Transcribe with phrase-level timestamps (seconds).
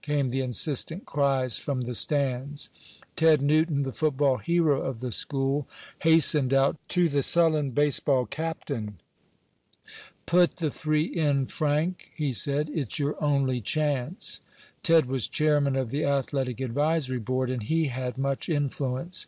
[0.00, 2.68] came the insistent cries from the stands.
[3.16, 5.66] Ted Newton, the football hero of the school,
[6.02, 9.00] hastened out to the sullen baseball captain.
[10.24, 12.70] "Put the three in, Frank," he said.
[12.72, 14.40] "It's your only chance."
[14.84, 19.20] Ted was chairman of the athletic advisory board, and he had much influence.